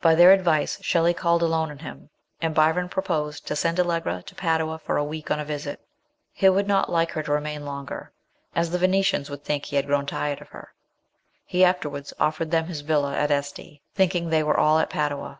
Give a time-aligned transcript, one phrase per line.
[0.00, 2.10] By their advice Shelley called alone on him,
[2.42, 5.78] and Byron pro posed to send Allegra to Padua for a week on a visit;
[6.32, 8.10] he would not like her to remain longer,
[8.56, 9.08] as the Vene 9 * 132 MRS.
[9.08, 9.22] SHELLEY.
[9.22, 10.72] tians would think he had grown tired of her.
[11.44, 15.38] He afterwards offered them his villa at Este, thinking they were all at Padua.